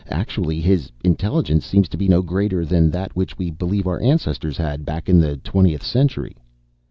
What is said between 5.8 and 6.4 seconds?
century."